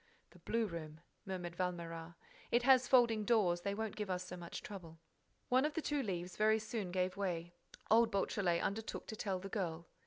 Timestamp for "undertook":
8.63-9.05